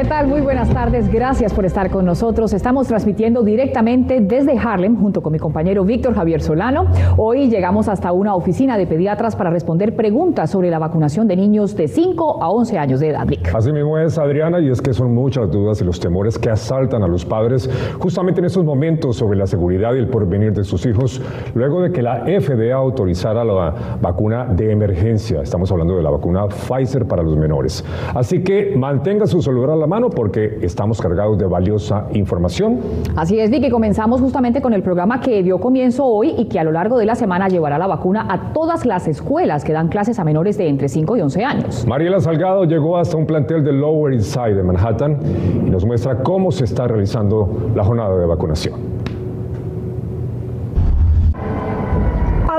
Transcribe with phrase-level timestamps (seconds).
[0.00, 0.28] ¿Qué tal?
[0.28, 1.12] Muy buenas tardes.
[1.12, 2.54] Gracias por estar con nosotros.
[2.54, 6.86] Estamos transmitiendo directamente desde Harlem junto con mi compañero Víctor Javier Solano.
[7.18, 11.76] Hoy llegamos hasta una oficina de pediatras para responder preguntas sobre la vacunación de niños
[11.76, 13.26] de 5 a 11 años de edad.
[13.52, 17.02] Así mismo es, Adriana, y es que son muchas dudas y los temores que asaltan
[17.02, 20.86] a los padres justamente en estos momentos sobre la seguridad y el porvenir de sus
[20.86, 21.20] hijos,
[21.54, 25.42] luego de que la FDA autorizara la vacuna de emergencia.
[25.42, 27.84] Estamos hablando de la vacuna Pfizer para los menores.
[28.14, 32.78] Así que mantenga su celular a la mano porque estamos cargados de valiosa información.
[33.16, 36.64] Así es, Vicky, comenzamos justamente con el programa que dio comienzo hoy y que a
[36.64, 40.18] lo largo de la semana llevará la vacuna a todas las escuelas que dan clases
[40.20, 41.86] a menores de entre 5 y 11 años.
[41.86, 45.18] Mariela Salgado llegó hasta un plantel del Lower East Side de Manhattan
[45.66, 48.89] y nos muestra cómo se está realizando la jornada de vacunación.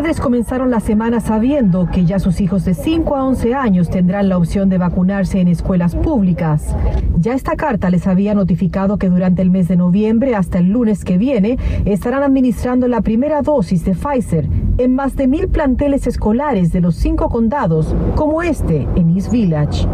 [0.02, 4.30] Padres comenzaron la semana sabiendo que ya sus hijos de 5 a 11 años tendrán
[4.30, 6.76] la opción de vacunarse en escuelas públicas.
[7.20, 11.06] Ya esta carta les había notificado que durante el mes de noviembre hasta el lunes
[11.06, 16.74] que viene estarán administrando la primera dosis de Pfizer en más de mil planteles escolares
[16.74, 19.88] de los cinco condados, como este en East Village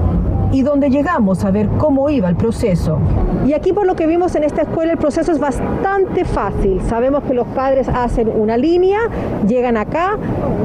[0.51, 2.99] y donde llegamos a ver cómo iba el proceso.
[3.45, 6.81] Y aquí por lo que vimos en esta escuela el proceso es bastante fácil.
[6.87, 8.99] Sabemos que los padres hacen una línea,
[9.47, 10.17] llegan acá,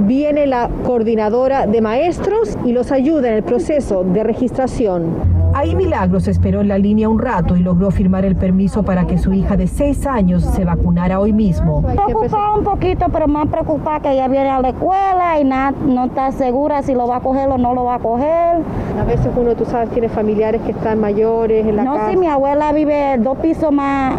[0.03, 5.42] viene la coordinadora de maestros y los ayuda en el proceso de registración.
[5.55, 9.19] Ahí Milagros esperó en la línea un rato y logró firmar el permiso para que
[9.19, 11.83] su hija de seis años se vacunara hoy mismo.
[11.83, 16.33] Preocupada un poquito, pero más preocupada que ella viene a la escuela y no está
[16.33, 18.63] segura si lo va a coger o no lo va a coger.
[18.99, 22.07] A veces uno, tú sabes, tiene familiares que están mayores en la no, casa.
[22.07, 24.15] No, sí, mi abuela vive dos pisos más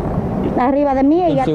[0.59, 1.23] arriba de mí.
[1.23, 1.45] Ella...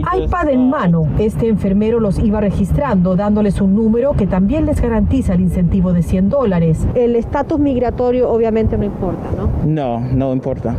[0.00, 5.34] iPad en mano, este enfermero los iba registrando, dándoles un número que también les garantiza
[5.34, 6.86] el incentivo de 100 dólares.
[6.94, 9.50] El estatus migratorio obviamente no importa, ¿no?
[9.66, 10.74] No, no importa.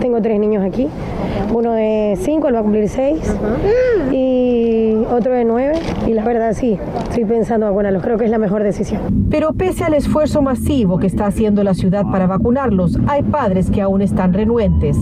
[0.00, 0.88] Tengo tres niños aquí,
[1.54, 3.36] uno de 5, él va a cumplir 6,
[4.12, 5.74] y otro de 9,
[6.06, 9.00] y la verdad sí, estoy pensando vacunarlos, creo que es la mejor decisión.
[9.30, 13.80] Pero pese al esfuerzo masivo que está haciendo la ciudad para vacunarlos, hay padres que
[13.80, 14.96] aún están renuentes.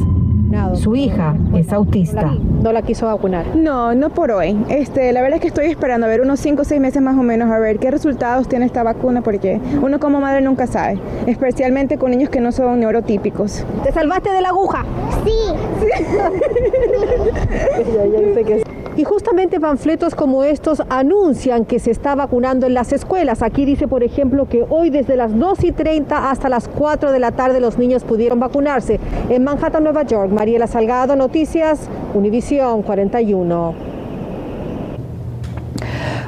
[0.75, 2.33] Su hija es autista.
[2.63, 3.57] No la quiso vacunar.
[3.57, 4.57] No, no por hoy.
[4.69, 7.17] Este, la verdad es que estoy esperando a ver unos 5 o 6 meses más
[7.19, 10.99] o menos a ver qué resultados tiene esta vacuna porque uno como madre nunca sabe,
[11.27, 13.65] especialmente con niños que no son neurotípicos.
[13.83, 14.85] ¿Te salvaste de la aguja?
[15.25, 15.33] Sí.
[18.97, 23.43] Y justamente panfletos como estos anuncian que se está vacunando en las escuelas.
[23.43, 27.19] Aquí dice, por ejemplo, que hoy desde las 2 y 30 hasta las 4 de
[27.19, 29.01] la tarde los niños pudieron vacunarse.
[29.31, 33.94] En Manhattan, Nueva York, Mariela Salgado, Noticias, Univisión 41.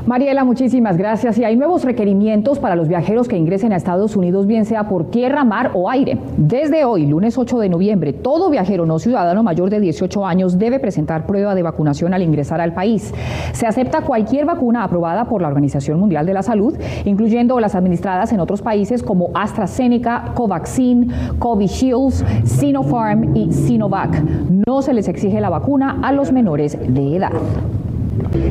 [0.07, 1.37] Mariela, muchísimas gracias.
[1.37, 5.11] Y hay nuevos requerimientos para los viajeros que ingresen a Estados Unidos, bien sea por
[5.11, 6.17] tierra, mar o aire.
[6.37, 10.79] Desde hoy, lunes 8 de noviembre, todo viajero no ciudadano mayor de 18 años debe
[10.79, 13.13] presentar prueba de vacunación al ingresar al país.
[13.51, 18.33] Se acepta cualquier vacuna aprobada por la Organización Mundial de la Salud, incluyendo las administradas
[18.33, 24.23] en otros países como AstraZeneca, Covaxin, Covishield, Sinopharm y Sinovac.
[24.69, 27.33] No se les exige la vacuna a los menores de edad.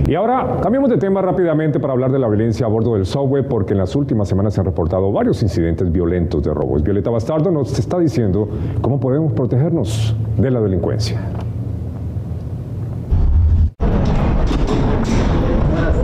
[0.08, 3.44] Y ahora cambiamos de tema rápidamente para hablar de la violencia a bordo del subway
[3.44, 6.84] porque en las últimas semanas se han reportado varios incidentes violentos de robos.
[6.84, 8.48] Violeta Bastardo nos está diciendo
[8.82, 11.20] cómo podemos protegernos de la delincuencia.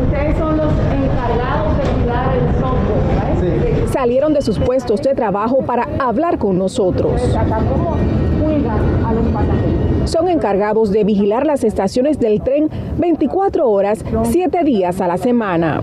[0.03, 5.87] Ustedes son los encargados de cuidar el subway, Salieron de sus puestos de trabajo para
[5.99, 7.21] hablar con nosotros.
[7.69, 7.95] ¿Cómo
[8.43, 9.90] cuidan a los pasajeros?
[10.05, 15.81] Son encargados de vigilar las estaciones del tren 24 horas, 7 días a la semana.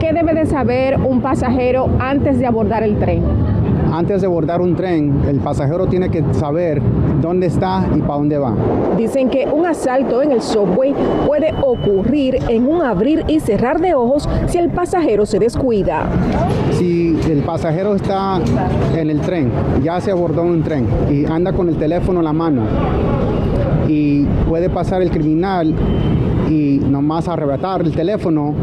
[0.00, 3.22] ¿Qué debe de saber un pasajero antes de abordar el tren?
[3.94, 6.82] Antes de abordar un tren, el pasajero tiene que saber
[7.20, 8.52] dónde está y para dónde va.
[8.98, 10.92] Dicen que un asalto en el subway
[11.24, 16.06] puede ocurrir en un abrir y cerrar de ojos si el pasajero se descuida.
[16.72, 18.40] Si el pasajero está
[18.96, 19.52] en el tren,
[19.84, 22.62] ya se abordó un tren y anda con el teléfono en la mano
[23.86, 25.72] y puede pasar el criminal
[26.50, 28.54] y nomás arrebatar el teléfono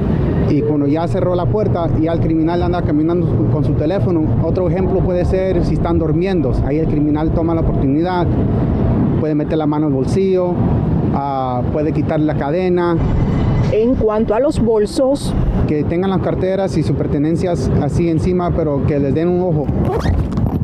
[0.49, 4.23] y cuando ya cerró la puerta y el criminal anda caminando con su teléfono.
[4.43, 8.27] Otro ejemplo puede ser si están durmiendo, ahí el criminal toma la oportunidad,
[9.19, 12.97] puede meter la mano al bolsillo, uh, puede quitar la cadena.
[13.71, 15.33] En cuanto a los bolsos,
[15.67, 19.65] que tengan las carteras y sus pertenencias así encima, pero que les den un ojo.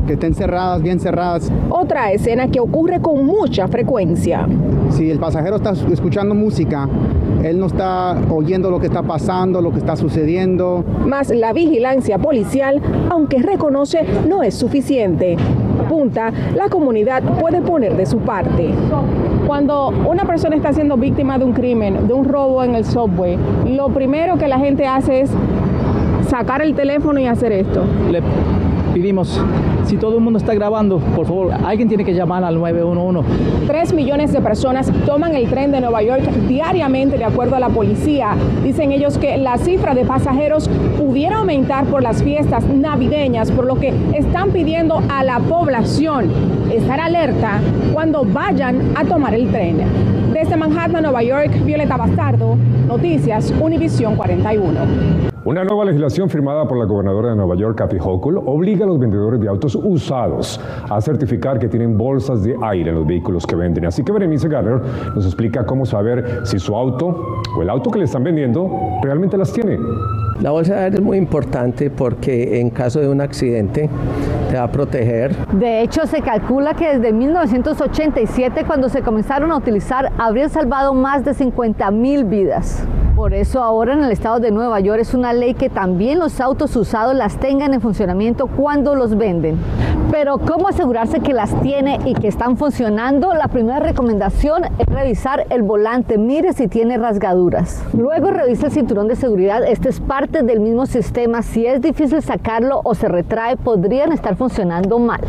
[0.06, 1.52] que estén cerradas, bien cerradas.
[1.70, 4.48] Otra escena que ocurre con mucha frecuencia.
[4.90, 6.88] Si el pasajero está escuchando música,
[7.50, 10.84] él no está oyendo lo que está pasando, lo que está sucediendo.
[11.06, 15.38] Más la vigilancia policial, aunque reconoce, no es suficiente.
[15.86, 18.70] Apunta, la comunidad puede poner de su parte.
[19.46, 23.38] Cuando una persona está siendo víctima de un crimen, de un robo en el subway,
[23.66, 25.32] lo primero que la gente hace es
[26.28, 27.84] sacar el teléfono y hacer esto.
[28.12, 28.22] Le
[28.98, 29.40] pedimos,
[29.86, 33.68] si todo el mundo está grabando, por favor, alguien tiene que llamar al 911.
[33.68, 37.70] Tres millones de personas toman el tren de Nueva York diariamente, de acuerdo a la
[37.70, 38.36] policía.
[38.64, 40.68] Dicen ellos que la cifra de pasajeros
[40.98, 46.32] pudiera aumentar por las fiestas navideñas, por lo que están pidiendo a la población
[46.74, 47.62] estar alerta
[47.94, 49.78] cuando vayan a tomar el tren.
[50.34, 52.58] Desde Manhattan, Nueva York, Violeta Bastardo,
[52.88, 55.37] Noticias, Univisión 41.
[55.48, 59.00] Una nueva legislación firmada por la gobernadora de Nueva York, Kathy Hochul, obliga a los
[59.00, 60.60] vendedores de autos usados
[60.90, 63.86] a certificar que tienen bolsas de aire en los vehículos que venden.
[63.86, 64.82] Así que Berenice Garner
[65.16, 68.70] nos explica cómo saber si su auto o el auto que le están vendiendo
[69.02, 69.80] realmente las tiene.
[70.42, 73.90] La bolsa de aire es muy importante porque en caso de un accidente
[74.50, 75.34] te va a proteger.
[75.54, 81.24] De hecho, se calcula que desde 1987, cuando se comenzaron a utilizar, habrían salvado más
[81.24, 82.86] de 50 mil vidas.
[83.18, 86.40] Por eso ahora en el estado de Nueva York es una ley que también los
[86.40, 89.58] autos usados las tengan en funcionamiento cuando los venden.
[90.12, 93.34] Pero ¿cómo asegurarse que las tiene y que están funcionando?
[93.34, 97.84] La primera recomendación es revisar el volante, mire si tiene rasgaduras.
[97.98, 101.42] Luego revisa el cinturón de seguridad, este es parte del mismo sistema.
[101.42, 105.22] Si es difícil sacarlo o se retrae, podrían estar funcionando mal.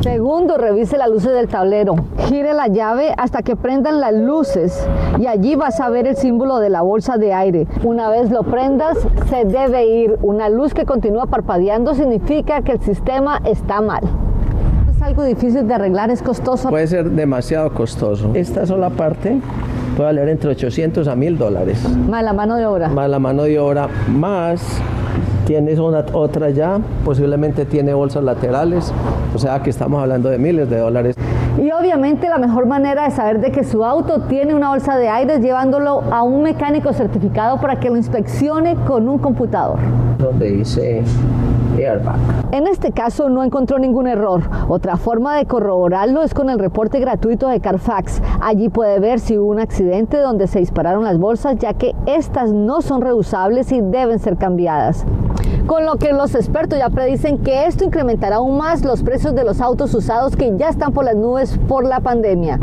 [0.00, 1.96] Segundo, revise las luces del tablero.
[2.28, 4.86] Gire la llave hasta que prendan las luces
[5.18, 7.66] y allí vas a ver el símbolo de la bolsa de aire.
[7.82, 8.96] Una vez lo prendas,
[9.28, 10.16] se debe ir.
[10.22, 14.02] Una luz que continúa parpadeando significa que el sistema está mal.
[14.94, 16.68] Es algo difícil de arreglar, es costoso.
[16.70, 18.30] Puede ser demasiado costoso.
[18.34, 19.40] Esta sola parte
[19.96, 21.88] puede valer entre 800 a 1000 dólares.
[22.08, 22.88] Más la mano de obra.
[22.88, 24.80] Más la mano de obra, más
[25.48, 28.92] tienes una, otra ya, posiblemente tiene bolsas laterales,
[29.34, 31.16] o sea que estamos hablando de miles de dólares.
[31.56, 35.08] Y obviamente la mejor manera de saber de que su auto tiene una bolsa de
[35.08, 39.78] aire es llevándolo a un mecánico certificado para que lo inspeccione con un computador.
[40.18, 41.02] Donde dice
[41.78, 42.18] airbag.
[42.52, 44.42] En este caso no encontró ningún error.
[44.68, 48.20] Otra forma de corroborarlo es con el reporte gratuito de Carfax.
[48.42, 52.52] Allí puede ver si hubo un accidente donde se dispararon las bolsas, ya que estas
[52.52, 55.06] no son reusables y deben ser cambiadas
[55.68, 59.44] con lo que los expertos ya predicen que esto incrementará aún más los precios de
[59.44, 62.58] los autos usados que ya están por las nubes por la pandemia.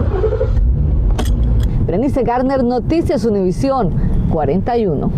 [1.86, 5.12] Berenice Garner, Noticias Univisión 41.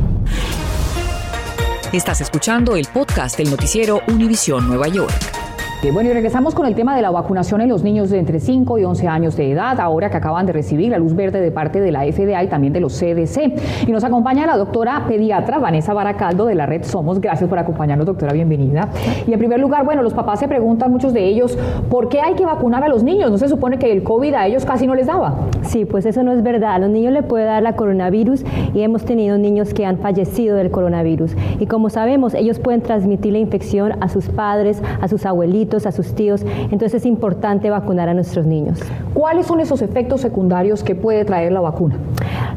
[1.94, 5.37] Estás escuchando el podcast del noticiero Univisión Nueva York.
[5.80, 8.80] Bueno, y regresamos con el tema de la vacunación en los niños de entre 5
[8.80, 11.80] y 11 años de edad, ahora que acaban de recibir la luz verde de parte
[11.80, 13.88] de la FDA y también de los CDC.
[13.88, 17.22] Y nos acompaña la doctora pediatra Vanessa Baracaldo de la red Somos.
[17.22, 18.90] Gracias por acompañarnos, doctora, bienvenida.
[19.28, 21.58] Y en primer lugar, bueno, los papás se preguntan, muchos de ellos,
[21.90, 23.30] ¿por qué hay que vacunar a los niños?
[23.32, 25.36] ¿No se supone que el COVID a ellos casi no les daba?
[25.62, 26.74] Sí, pues eso no es verdad.
[26.74, 28.44] A los niños le puede dar la coronavirus
[28.74, 31.36] y hemos tenido niños que han fallecido del coronavirus.
[31.60, 35.92] Y como sabemos, ellos pueden transmitir la infección a sus padres, a sus abuelitos, a
[35.92, 36.44] sus tíos.
[36.72, 38.80] Entonces es importante vacunar a nuestros niños.
[39.14, 41.98] ¿Cuáles son esos efectos secundarios que puede traer la vacuna?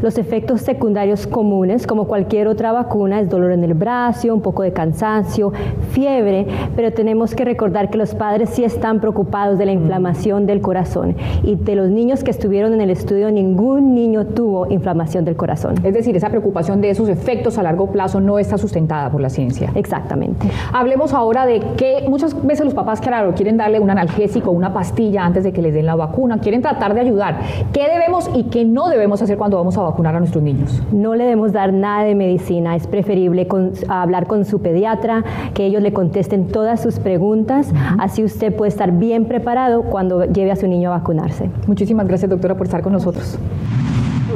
[0.03, 4.63] Los efectos secundarios comunes, como cualquier otra vacuna, es dolor en el brazo, un poco
[4.63, 5.53] de cansancio,
[5.93, 6.47] fiebre,
[6.77, 11.17] pero tenemos que recordar que los padres sí están preocupados de la inflamación del corazón
[11.43, 15.75] y de los niños que estuvieron en el estudio, ningún niño tuvo inflamación del corazón.
[15.85, 19.31] Es decir, esa preocupación de esos efectos a largo plazo no está sustentada por la
[19.31, 19.71] ciencia.
[19.75, 20.49] Exactamente.
[20.73, 25.25] Hablemos ahora de que muchas veces los papás, claro, quieren darle un analgésico, una pastilla
[25.25, 27.41] antes de que les den la vacuna, quieren tratar de ayudar.
[27.73, 30.83] ¿Qué debemos y qué no debemos hacer cuando vamos a vacunar a nuestros niños?
[30.93, 33.49] No le debemos dar nada de medicina, es preferible
[33.89, 35.25] hablar con su pediatra,
[35.55, 40.53] que ellos le contesten todas sus preguntas, así usted puede estar bien preparado cuando lleve
[40.53, 41.51] a su niño a vacunarse.
[41.67, 43.39] Muchísimas gracias doctora por estar con nosotros.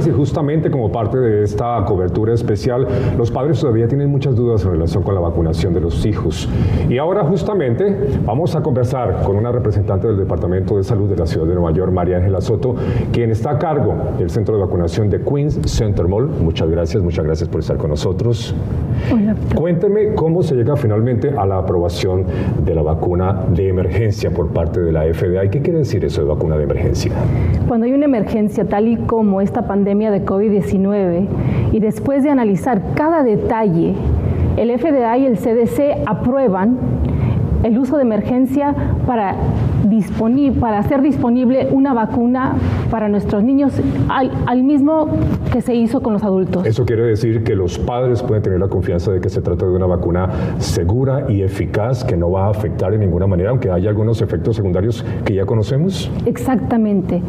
[0.07, 2.87] Y justamente como parte de esta cobertura especial,
[3.17, 6.49] los padres todavía tienen muchas dudas en relación con la vacunación de los hijos.
[6.89, 11.27] Y ahora justamente vamos a conversar con una representante del Departamento de Salud de la
[11.27, 12.75] Ciudad de Nueva York, María Ángela Soto,
[13.13, 16.29] quien está a cargo del centro de vacunación de Queens Center Mall.
[16.29, 18.55] Muchas gracias, muchas gracias por estar con nosotros.
[19.13, 19.35] Hola.
[19.55, 22.25] Cuénteme cómo se llega finalmente a la aprobación
[22.65, 25.45] de la vacuna de emergencia por parte de la FDA.
[25.45, 27.13] ¿Y qué quiere decir eso de vacuna de emergencia?
[27.69, 31.26] Cuando hay una emergencia tal y como esta pandemia, de COVID-19
[31.73, 33.95] y después de analizar cada detalle,
[34.57, 36.79] el FDA y el CDC aprueban,
[37.62, 38.75] el uso de emergencia
[39.07, 39.37] para,
[40.61, 42.55] para hacer disponible una vacuna
[42.91, 43.73] para nuestros niños
[44.09, 45.09] al, al mismo
[45.53, 46.67] que se hizo con los adultos.
[46.67, 49.73] Eso quiere decir que los padres pueden tener la confianza de que se trata de
[49.73, 53.91] una vacuna segura y eficaz que no va a afectar en ninguna manera, aunque haya
[53.91, 56.11] algunos efectos secundarios que ya conocemos.
[56.27, 57.23] Exactamente.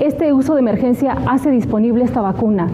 [0.00, 2.68] Este uso de emergencia hace disponible esta vacuna.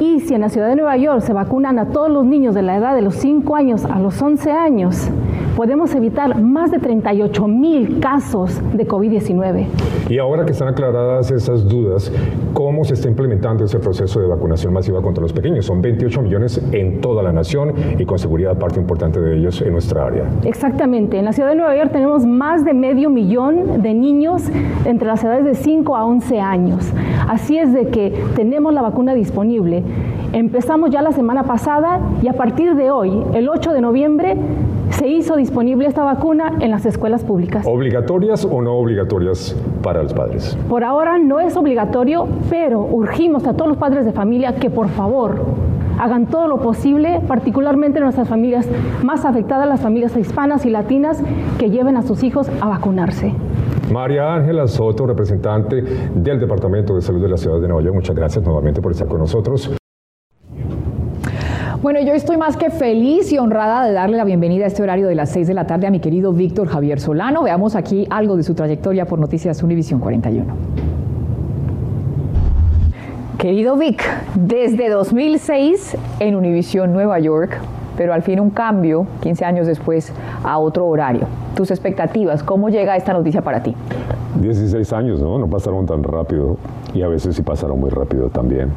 [0.00, 2.62] Y si en la ciudad de Nueva York se vacunan a todos los niños de
[2.62, 5.10] la edad de los 5 años a los 11 años,
[5.56, 9.66] podemos evitar más de 38 mil casos de COVID-19.
[10.10, 12.12] Y ahora que están aclaradas esas dudas,
[12.52, 15.64] ¿cómo se está implementando ese proceso de vacunación masiva contra los pequeños?
[15.64, 19.72] Son 28 millones en toda la nación y con seguridad parte importante de ellos en
[19.72, 20.24] nuestra área.
[20.44, 21.18] Exactamente.
[21.18, 24.42] En la ciudad de Nueva York tenemos más de medio millón de niños
[24.84, 26.92] entre las edades de 5 a 11 años.
[27.28, 29.82] Así es de que tenemos la vacuna disponible.
[30.34, 34.36] Empezamos ya la semana pasada y a partir de hoy, el 8 de noviembre,
[34.96, 37.66] se hizo disponible esta vacuna en las escuelas públicas.
[37.66, 40.56] ¿Obligatorias o no obligatorias para los padres?
[40.68, 44.88] Por ahora no es obligatorio, pero urgimos a todos los padres de familia que por
[44.88, 45.44] favor
[45.98, 48.68] hagan todo lo posible, particularmente nuestras familias
[49.02, 51.22] más afectadas, las familias hispanas y latinas,
[51.58, 53.34] que lleven a sus hijos a vacunarse.
[53.92, 55.82] María Ángela Soto, representante
[56.14, 59.06] del Departamento de Salud de la Ciudad de Nueva York, muchas gracias nuevamente por estar
[59.06, 59.76] con nosotros.
[61.82, 65.08] Bueno, yo estoy más que feliz y honrada de darle la bienvenida a este horario
[65.08, 67.42] de las 6 de la tarde a mi querido Víctor Javier Solano.
[67.42, 70.44] Veamos aquí algo de su trayectoria por Noticias Univisión 41.
[73.38, 74.02] Querido Vic,
[74.34, 77.58] desde 2006 en Univisión Nueva York,
[77.96, 80.12] pero al fin un cambio, 15 años después,
[80.44, 81.26] a otro horario.
[81.54, 83.74] Tus expectativas, ¿cómo llega esta noticia para ti?
[84.40, 85.38] 16 años, ¿no?
[85.38, 86.56] No pasaron tan rápido
[86.94, 88.70] y a veces sí pasaron muy rápido también.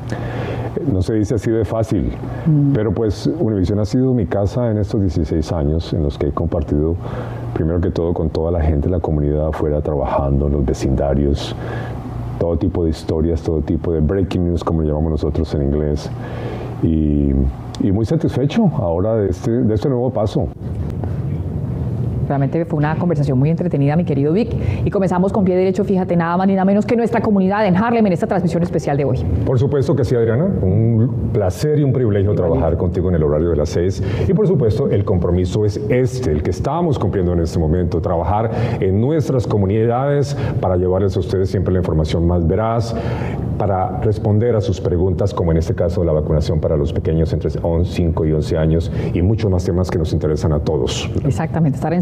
[0.88, 2.12] No se dice así de fácil,
[2.46, 2.72] mm.
[2.74, 6.32] pero pues Univision ha sido mi casa en estos 16 años en los que he
[6.32, 6.96] compartido,
[7.54, 11.56] primero que todo, con toda la gente la comunidad afuera trabajando, en los vecindarios,
[12.40, 16.10] todo tipo de historias, todo tipo de breaking news, como lo llamamos nosotros en inglés.
[16.82, 17.34] Y,
[17.82, 20.48] y muy satisfecho ahora de este, de este nuevo paso.
[22.30, 24.56] Realmente fue una conversación muy entretenida, mi querido Vic.
[24.86, 27.76] Y comenzamos con pie derecho, fíjate, nada más ni nada menos que nuestra comunidad en
[27.76, 29.26] Harlem en esta transmisión especial de hoy.
[29.46, 30.46] Por supuesto que sí, Adriana.
[30.46, 34.04] Un placer y un privilegio trabajar contigo en el horario de las seis.
[34.28, 38.52] Y por supuesto, el compromiso es este, el que estamos cumpliendo en este momento, trabajar
[38.80, 42.96] en nuestras comunidades para llevarles a ustedes siempre la información más veraz,
[43.58, 47.50] para responder a sus preguntas, como en este caso la vacunación para los pequeños entre
[47.50, 51.10] 5 y 11 años y muchos más temas que nos interesan a todos.
[51.26, 52.02] Exactamente, estar en